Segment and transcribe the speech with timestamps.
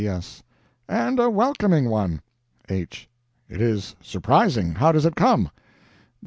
[0.03, 0.41] G.S.
[0.89, 2.23] And a welcoming one.
[2.67, 3.07] H.
[3.47, 4.73] It is surprising.
[4.73, 5.51] How does it come?